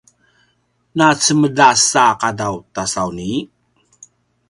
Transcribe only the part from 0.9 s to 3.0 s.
na cemedas a qadaw ta